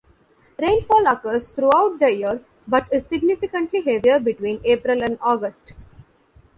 [0.57, 5.73] Rainfall occurs throughout the year but is significantly heavier between April and August.